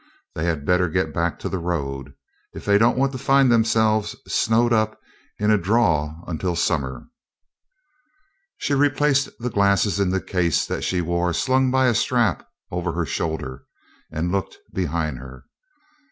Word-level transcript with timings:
They 0.33 0.45
had 0.45 0.65
better 0.65 0.89
get 0.89 1.13
back 1.13 1.37
to 1.37 1.47
the 1.47 1.59
road, 1.59 2.15
if 2.55 2.65
they 2.65 2.79
don't 2.79 2.97
want 2.97 3.11
to 3.11 3.19
find 3.19 3.51
themselves 3.51 4.15
snowed 4.27 4.73
up 4.73 4.99
in 5.37 5.51
a 5.51 5.59
draw 5.59 6.15
until 6.25 6.55
summer." 6.55 7.05
She 8.57 8.73
replaced 8.73 9.29
the 9.37 9.51
glasses 9.51 9.99
in 9.99 10.09
the 10.09 10.19
case 10.19 10.65
that 10.65 10.83
she 10.83 11.01
wore 11.01 11.33
slung 11.33 11.69
by 11.69 11.85
a 11.85 11.93
strap 11.93 12.47
over 12.71 12.93
her 12.93 13.05
shoulder, 13.05 13.65
and 14.11 14.31
looked 14.31 14.57
behind 14.73 15.19
her. 15.19 15.45